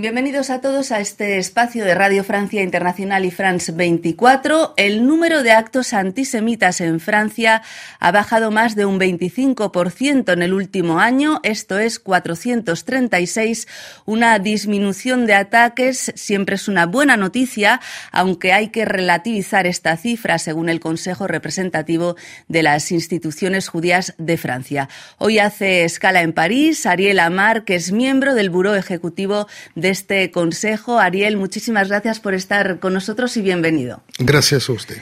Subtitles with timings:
[0.00, 4.74] Bienvenidos a todos a este espacio de Radio Francia Internacional y France 24.
[4.76, 7.62] El número de actos antisemitas en Francia
[7.98, 13.66] ha bajado más de un 25% en el último año, esto es 436.
[14.06, 17.80] Una disminución de ataques siempre es una buena noticia,
[18.12, 22.14] aunque hay que relativizar esta cifra según el Consejo Representativo
[22.46, 24.88] de las Instituciones Judías de Francia.
[25.18, 30.30] Hoy hace escala en París Ariel Amar, que es miembro del Buró Ejecutivo de este
[30.30, 30.98] consejo.
[30.98, 34.02] Ariel, muchísimas gracias por estar con nosotros y bienvenido.
[34.18, 34.98] Gracias a usted.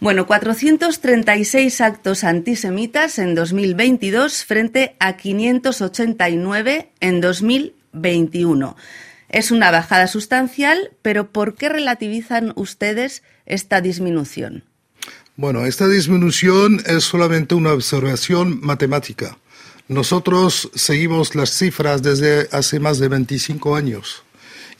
[0.00, 8.76] Bueno, 436 actos antisemitas en 2022 frente a 589 en 2021.
[9.28, 14.64] Es una bajada sustancial, pero ¿por qué relativizan ustedes esta disminución?
[15.36, 19.36] Bueno, esta disminución es solamente una observación matemática.
[19.88, 24.22] Nosotros seguimos las cifras desde hace más de 25 años.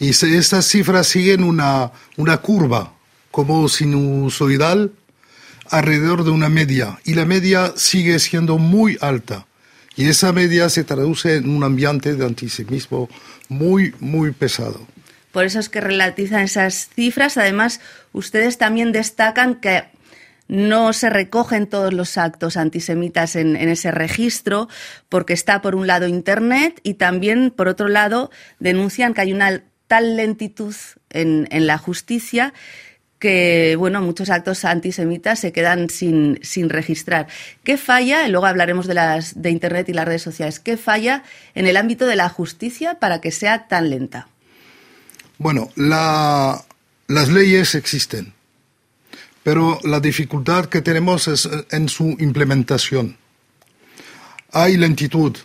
[0.00, 2.92] Y estas cifras siguen una, una curva
[3.30, 4.92] como sinusoidal
[5.70, 9.46] alrededor de una media y la media sigue siendo muy alta.
[9.96, 13.08] Y esa media se traduce en un ambiente de antisemitismo
[13.48, 14.86] muy, muy pesado.
[15.32, 17.36] Por eso es que relativizan esas cifras.
[17.36, 17.80] Además,
[18.12, 19.84] ustedes también destacan que
[20.46, 24.68] no se recogen todos los actos antisemitas en, en, ese registro,
[25.08, 29.62] porque está por un lado Internet y también, por otro lado, denuncian que hay una
[29.88, 30.74] tal lentitud
[31.10, 32.52] en, la justicia
[33.18, 37.26] que bueno, muchos actos antisemitas se quedan sin, sin registrar.
[37.64, 38.28] ¿Qué falla?
[38.28, 40.60] Luego hablaremos de las de internet y las redes sociales.
[40.60, 41.24] ¿Qué falla
[41.56, 44.28] en el ámbito de la justicia para que sea tan lenta?
[45.38, 48.34] Bueno, las leyes existen,
[49.42, 53.16] pero la dificultad que tenemos es en su implementación.
[54.52, 55.36] Hay lentitud.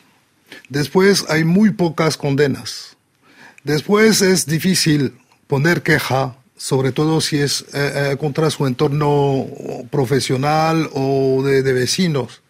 [0.69, 2.93] Después hay muy pocas condenas
[3.63, 5.13] Después es difícil
[5.47, 9.47] poner queja, sobre todo si es eh, eh, contra su entorno
[9.89, 12.41] profesional o de, vecinos.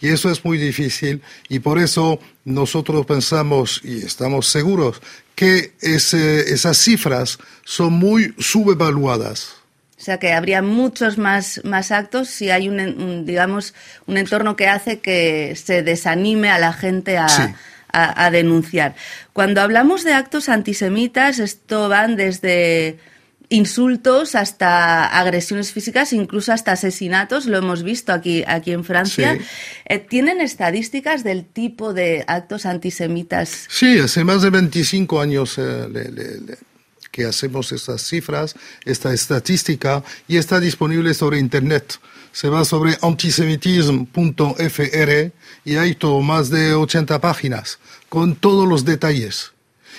[0.00, 5.00] Y eso es muy difícil y por eso nosotros pensamos y estamos seguros
[5.36, 9.54] que esas cifras son muy subevaluadas.
[9.98, 13.74] O sea que habría muchos más, más actos si hay un, digamos,
[14.06, 17.28] un entorno que hace que se desanime a la gente a,
[17.92, 18.94] a, denunciar.
[19.32, 22.98] Cuando hablamos de actos antisemitas, esto van desde
[23.48, 29.38] insultos hasta agresiones físicas, incluso hasta asesinatos, lo hemos visto aquí, aquí en Francia.
[29.84, 33.66] Eh, ¿Tienen estadísticas del tipo de actos antisemitas?
[33.68, 35.86] Sí, hace más de 25 años eh,
[37.12, 42.00] que hacemos estas cifras, esta estadística, y está disponible sobre Internet
[42.32, 45.32] se va sobre antisemitism.fr
[45.64, 47.78] y hay todo, más de 80 páginas
[48.08, 49.52] con todos los detalles.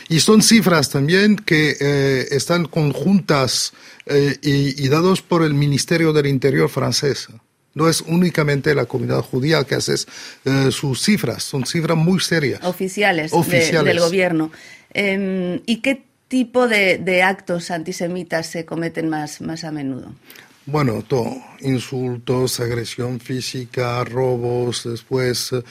[0.09, 3.71] Y son cifras también que eh, están conjuntas
[4.05, 7.29] eh, y, dados por el Ministerio del Interior francés.
[7.73, 9.95] No es únicamente la comunidad judía que hace
[10.45, 12.59] eh, sus cifras, son cifras muy serias.
[12.63, 14.51] Oficiales, del gobierno.
[14.93, 20.11] Em, ¿Y qué tipo de, de, actos antisemitas se cometen más, más a menudo?
[20.65, 25.61] Bueno, todo, insultos, agresión física, robos, después uh,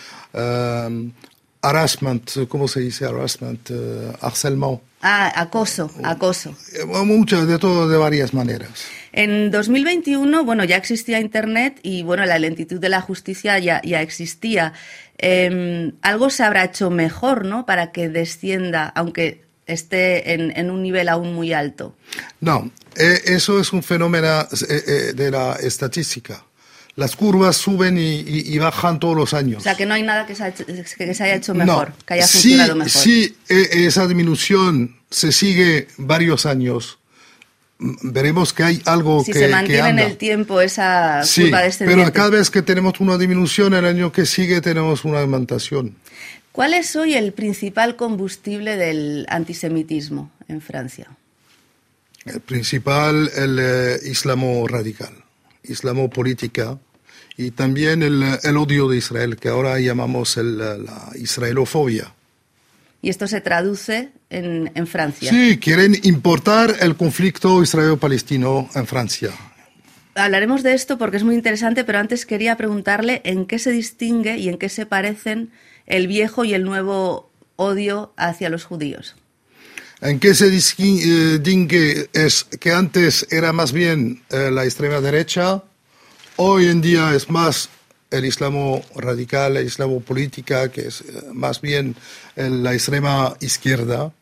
[1.63, 3.71] harassment, ¿cómo se dice harassment?
[3.71, 6.55] Uh, Ah, acoso, acoso.
[6.75, 8.87] Eh, muchas, de todo, de varias maneras.
[9.11, 14.01] En 2021, bueno, ya existía Internet y, bueno, la lentitud de la justicia ya, ya
[14.01, 14.75] existía.
[15.19, 20.83] Em, algo se habrá hecho mejor, ¿no?, para que descienda, aunque esté en, en un
[20.83, 21.95] nivel aún muy alto.
[22.41, 26.45] No, eh, eso es un fenómeno eh, eh, de la estadística.
[26.95, 29.61] Las curvas suben y, bajan todos los años.
[29.61, 32.91] O sea, que no hay nada que se, haya hecho mejor, que haya funcionado mejor.
[32.91, 36.99] Si esa disminución se sigue varios años,
[37.79, 42.05] veremos que hay algo si que Si se mantiene en el tiempo esa curva descendiente.
[42.05, 45.97] pero cada vez que tenemos una disminución, el año que sigue tenemos una aumentación.
[46.53, 51.09] ¿Cuál es hoy el principal combustible del antisemitismo en Francia?
[52.27, 55.13] El principal, el eh, islamo radical,
[55.65, 56.79] islamo política
[57.39, 58.23] y también el,
[58.57, 62.13] odio de Israel, que ahora llamamos la israelofobia.
[63.01, 65.31] ¿Y esto se traduce en, en Francia?
[65.31, 69.31] Sí, quieren importar el conflicto israelo-palestino en Francia.
[70.15, 74.37] Hablaremos de esto porque es muy interesante, pero antes quería preguntarle en qué se distingue
[74.37, 75.51] y en qué se parecen
[75.87, 79.15] el viejo y el nuevo odio hacia los judíos.
[80.01, 82.09] ¿En qué se distingue?
[82.13, 85.63] Es que antes era más bien eh, la extrema derecha,
[86.37, 87.69] hoy en día es más
[88.11, 91.95] el islamo radical, el islamo política, que es eh, más bien
[92.37, 94.13] la extrema izquierda,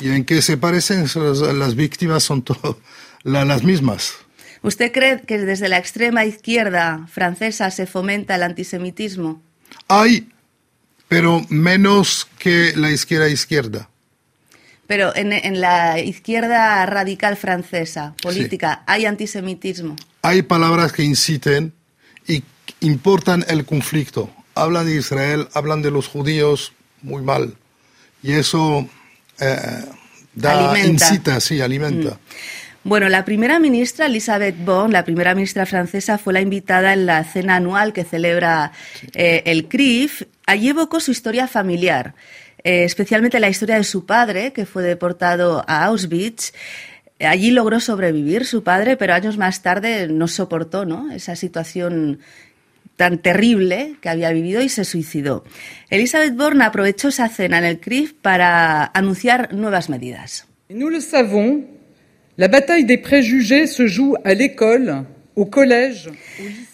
[0.00, 1.06] y en que se parecen
[1.58, 2.44] las, víctimas son
[3.24, 4.14] las mismas.
[4.62, 9.42] ¿Usted cree que desde la extrema izquierda francesa se fomenta el antisemitismo?
[9.86, 10.28] Hay,
[11.08, 13.88] pero menos que la izquierda izquierda.
[14.86, 19.96] Pero en, la izquierda radical francesa, política, ¿hay antisemitismo?
[20.22, 21.74] Hay palabras que inciten
[22.26, 22.42] y
[22.80, 24.30] importan el conflicto.
[24.54, 26.72] Hablan de Israel, hablan de los judíos
[27.02, 27.54] muy mal.
[28.22, 28.88] Y eso
[29.40, 29.84] eh,
[30.34, 32.14] da, incita, sí, alimenta.
[32.14, 32.18] Mm.
[32.84, 37.24] Bueno, la primera ministra, Elisabeth Bon, la primera ministra francesa, fue la invitada en la
[37.24, 38.72] cena anual que celebra
[39.14, 40.22] eh, el CRIF.
[40.46, 42.14] Allí evocó su historia familiar.
[42.64, 46.52] Eh, especialmente la historia de su padre, que fue deportado a Auschwitz.
[47.20, 51.10] Allí logró sobrevivir su padre, pero años más tarde no soportó ¿no?
[51.10, 52.20] esa situación
[52.96, 55.44] tan terrible que había vivido y se suicidó.
[55.90, 60.46] Elizabeth Born aprovechó esa cena en el CRIF para anunciar nuevas medidas.
[60.68, 61.64] Nous le savons,
[62.38, 65.04] la des préjugés se joue à l'école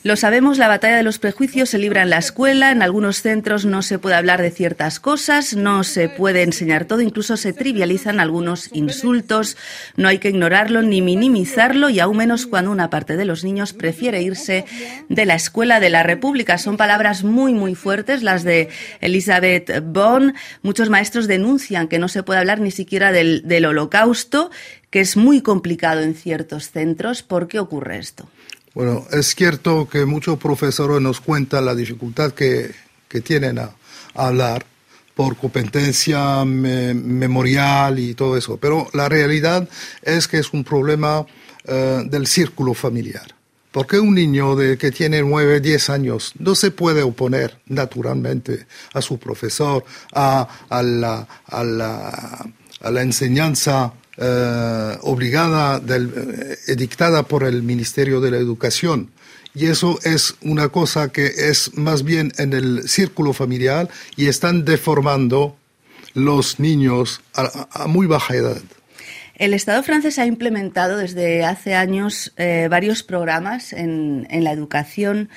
[0.05, 3.67] lo sabemos, la batalla de los prejuicios se libra en la escuela, en algunos centros
[3.67, 8.21] no se puede hablar de ciertas cosas, no se puede enseñar todo, incluso se trivializan
[8.21, 9.59] algunos insultos,
[9.97, 13.75] no hay que ignorarlo ni minimizarlo y aún menos cuando una parte de los niños
[13.75, 14.65] prefiere irse
[15.11, 16.57] de la escuela de la República.
[16.57, 18.71] Son palabras muy, muy fuertes las de
[19.03, 20.35] Elizabeth Bond.
[20.63, 24.51] Muchos maestros denuncian que no se puede hablar ni siquiera del holocausto,
[24.95, 27.25] que es muy complicado en ciertos centros.
[27.25, 28.29] ¿Por qué ocurre esto?
[28.75, 32.71] Bueno, es cierto que muchos profesores nos cuentan la dificultad que,
[33.09, 33.75] que tienen a,
[34.15, 34.65] hablar
[35.17, 39.69] por competencia memorial y todo eso, pero la realidad
[40.01, 41.27] es que es un problema
[41.65, 43.35] eh, del círculo familiar.
[43.73, 49.03] Porque un niño de, que tiene 9, 10 años no se puede oponer naturalmente a
[49.03, 52.47] su profesor, a, a, la, a, la,
[52.81, 59.11] a la enseñanza eh, obligada, del, eh, dictada por el Ministerio de la Educación.
[59.55, 64.65] Y eso es una cosa que es más bien en el círculo familiar y están
[64.65, 65.57] deformando
[66.13, 68.63] los niños a, muy baja edad.
[69.37, 75.29] El Estado francés ha implementado desde hace años eh, varios programas en, en la educación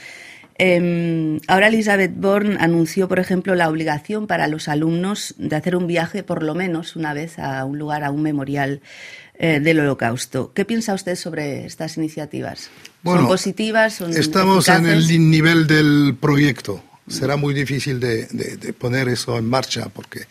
[0.60, 5.86] Em, ahora Elizabeth Bourne anunció, por ejemplo, la obligación para los alumnos de hacer un
[5.86, 8.82] viaje por lo menos una vez a un lugar, a un memorial
[9.38, 10.52] eh, del Holocausto.
[10.54, 12.72] ¿Qué piensa usted sobre estas iniciativas?
[13.04, 14.02] ¿Son positivas?
[14.02, 16.84] estamos en el nivel del proyecto.
[17.08, 20.22] Será muy difícil de, poner eso en marcha porque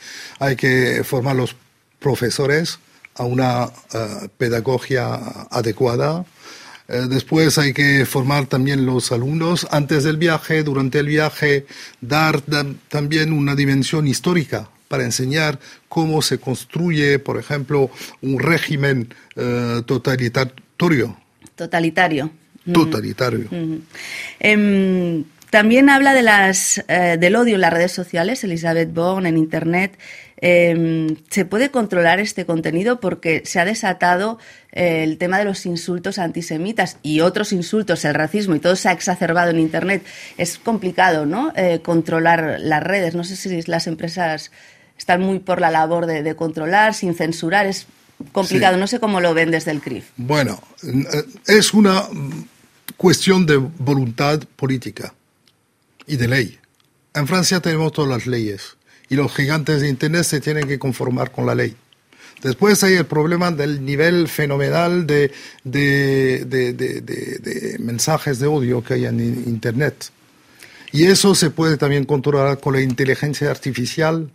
[0.40, 1.54] hay que formar los
[2.00, 2.80] profesores
[3.14, 5.14] a una eh, pedagogía
[5.50, 6.24] adecuada,
[6.88, 11.66] después hay que formar también los alumnos antes del viaje, durante el viaje,
[12.00, 12.40] dar
[12.88, 17.90] también una dimensión histórica para enseñar cómo se construye, por ejemplo,
[18.22, 21.16] un régimen eh, totalitario.
[21.54, 22.30] Totalitario.
[22.72, 23.48] Totalitario.
[24.40, 29.36] Em, también habla de las, eh, del odio en las redes sociales, Elizabeth Bond, en
[29.36, 29.98] Internet.
[30.38, 33.00] Em, ¿Se puede controlar este contenido?
[33.00, 34.38] Porque se ha desatado
[34.72, 38.88] eh, el tema de los insultos antisemitas y otros insultos, el racismo y todo se
[38.88, 40.04] ha exacerbado en Internet.
[40.36, 41.52] Es complicado, ¿no?
[41.56, 43.14] Eh, controlar las redes.
[43.14, 44.50] No sé si las empresas
[44.98, 47.66] están muy por la labor de, controlar, sin censurar.
[47.66, 47.86] Es
[48.32, 48.76] complicado.
[48.76, 50.10] No sé cómo lo ven desde el CRIF.
[50.16, 50.60] Bueno,
[51.46, 52.04] es una
[52.98, 55.14] cuestión de voluntad política
[56.06, 56.58] y de ley.
[57.14, 58.76] En Francia tenemos todas las leyes
[59.08, 61.76] y los gigantes de Internet se tienen que conformar con la ley.
[62.42, 65.32] Después hay el problema del nivel fenomenal de,
[65.64, 70.10] de, de, mensajes de odio que hay en Internet.
[70.92, 74.30] Y eso se puede también controlar con la inteligencia artificial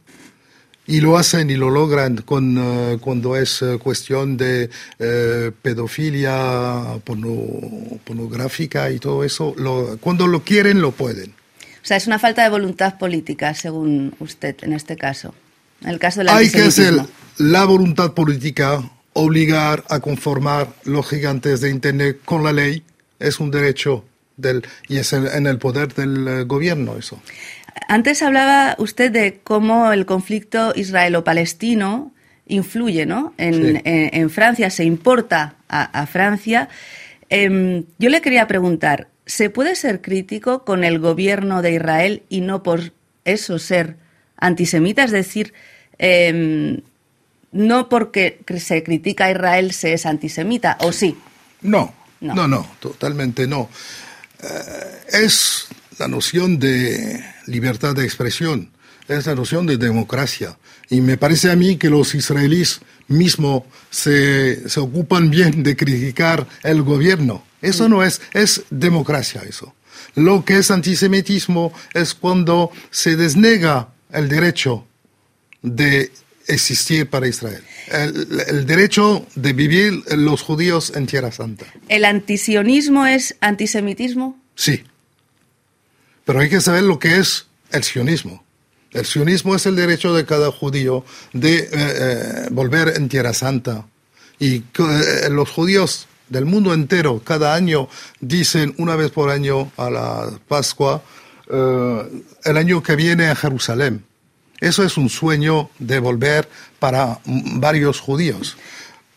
[0.87, 6.99] y lo hacen y lo logran con, eh, cuando es eh, cuestión de eh, pedofilia
[7.03, 9.55] pornográfica y todo eso.
[10.01, 11.33] cuando lo quieren, lo pueden.
[11.81, 15.33] O sea, es una falta de voluntad política, según usted, en este caso.
[15.81, 16.93] En el caso del Hay que hacer
[17.37, 18.83] la voluntad política,
[19.13, 22.83] obligar a conformar los gigantes de Internet con la ley,
[23.19, 24.05] es un derecho
[24.37, 27.21] del, y es en el poder del eh, gobierno eso.
[27.87, 32.13] Antes hablaba usted de cómo el conflicto israelo-palestino
[32.47, 33.33] influye ¿no?
[33.37, 36.69] en, Francia, se importa a, Francia.
[37.29, 42.41] Em, yo le quería preguntar, ¿se puede ser crítico con el gobierno de Israel y
[42.41, 42.93] no por
[43.25, 43.97] eso ser
[44.37, 45.03] antisemita?
[45.03, 45.53] Es decir,
[45.97, 46.81] em,
[47.51, 51.17] no porque se critica a Israel se es antisemita, ¿o sí?
[51.61, 53.69] No, no, no, totalmente no.
[54.41, 55.67] Eh, es
[55.99, 58.71] la noción de libertad de expresión,
[59.07, 60.57] es la noción de democracia.
[60.89, 66.47] Y me parece a mí que los israelíes mismos se, se ocupan bien de criticar
[66.63, 67.43] el gobierno.
[67.61, 69.73] Eso no es, es democracia eso.
[70.15, 74.85] Lo que es antisemitismo es cuando se desnega el derecho
[75.61, 76.11] de
[76.47, 77.63] existir para Israel.
[77.89, 81.65] El, el, derecho de vivir los judíos en Tierra Santa.
[81.87, 84.39] ¿El antisionismo es antisemitismo?
[84.55, 84.83] Sí.
[86.25, 88.43] Pero hay que saber lo que es el sionismo.
[88.91, 93.87] El sionismo es el derecho de cada judío de eh, eh, volver en Tierra Santa.
[94.39, 97.89] Y eh, los judíos del mundo entero cada año
[98.21, 101.03] dicen una vez por año a la Pascua,
[101.51, 104.05] eh, el año que viene a Jerusalén.
[104.59, 106.47] Eso es un sueño de volver
[106.79, 108.57] para varios judíos.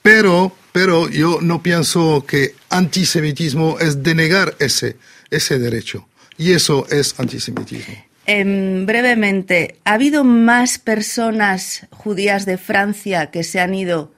[0.02, 4.96] Pero, pero yo no pienso que antisemitismo es denegar ese,
[5.30, 6.08] ese derecho.
[6.36, 7.94] Y eso es antisemitismo.
[8.26, 14.13] Eh, brevemente, ¿ha habido más personas judías de Francia que se han ido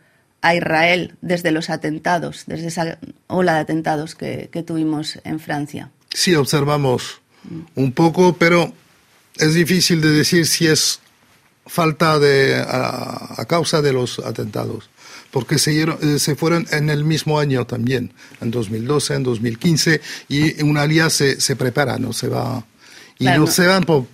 [0.46, 5.90] a Israel desde los atentados, desde esa ola de atentados que, que tuvimos en Francia?
[6.14, 7.20] Sí, observamos
[7.74, 8.72] un poco, pero
[9.36, 11.00] es difícil de decir si es
[11.66, 14.88] falta de a, a causa de los atentados,
[15.32, 20.62] porque se, eh, se, fueron en el mismo año también, en 2012, en 2015, y
[20.62, 22.64] una lía se, se prepara, no se va
[23.18, 24.06] y claro, no, no, se van por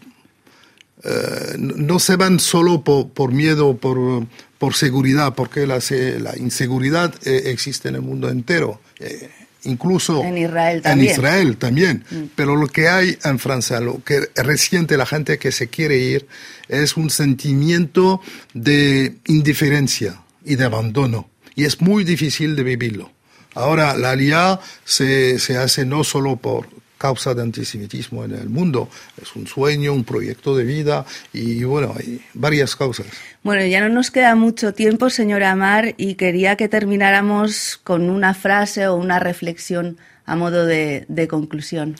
[1.04, 4.26] eh, no se van solo por, por miedo, por,
[4.62, 5.80] por seguridad, porque la,
[6.20, 8.80] la inseguridad eh, existe en el mundo entero.
[9.00, 9.28] Eh,
[9.64, 11.08] incluso en Israel también.
[11.08, 12.04] En Israel también.
[12.08, 12.22] Mm.
[12.36, 16.28] Pero lo que hay en Francia, lo que resiente la gente que se quiere ir,
[16.68, 18.20] es un sentimiento
[18.54, 21.28] de indiferencia y de abandono.
[21.56, 23.10] Y es muy difícil de vivirlo.
[23.56, 26.68] Ahora, la LIA se, se hace no solo por
[27.06, 28.88] causa de antisemitismo en el mundo.
[29.20, 33.06] Es un sueño, un proyecto de vida y bueno, hay varias causas.
[33.42, 38.34] Bueno, ya no nos queda mucho tiempo, señora Amar, y quería que termináramos con una
[38.34, 41.96] frase o una reflexión a modo de, de conclusión.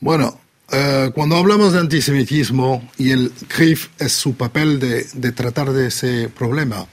[0.00, 0.40] Bueno,
[0.72, 5.86] eh, cuando hablamos de antisemitismo y el CRIF es su papel de, de tratar de
[5.86, 6.86] ese problema,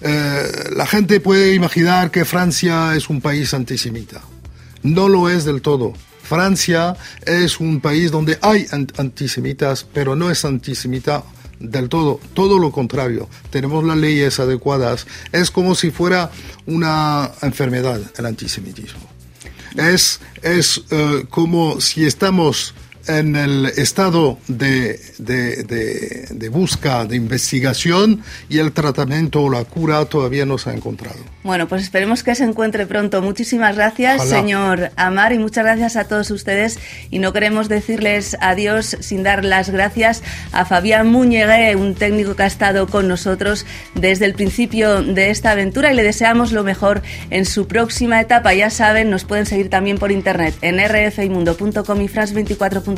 [0.00, 0.42] eh,
[0.74, 4.20] la gente puede imaginar que Francia es un país antisemita.
[4.82, 5.92] No lo es del todo.
[6.28, 6.94] Francia
[7.24, 8.66] es un país donde hay
[8.98, 11.24] antisemitas, pero no es antisemita
[11.58, 13.28] del todo, todo lo contrario.
[13.50, 15.06] Tenemos las leyes adecuadas.
[15.32, 16.30] Es como si fuera
[16.66, 19.00] una enfermedad el antisemitismo.
[19.76, 22.74] Es, es uh, como si estamos
[23.08, 29.64] en el estado de, de, de, de, busca, de investigación y el tratamiento o la
[29.64, 31.18] cura todavía no se ha encontrado.
[31.42, 33.22] Bueno, pues esperemos que se encuentre pronto.
[33.22, 34.40] Muchísimas gracias, Ojalá.
[34.40, 36.78] señor Amar, y muchas gracias a todos ustedes.
[37.10, 40.22] Y no queremos decirles adiós sin dar las gracias
[40.52, 45.52] a Fabián Muñegué, un técnico que ha estado con nosotros desde el principio de esta
[45.52, 48.52] aventura y le deseamos lo mejor en su próxima etapa.
[48.52, 52.97] Ya saben, nos pueden seguir también por internet en rfimundo.com y france24.com.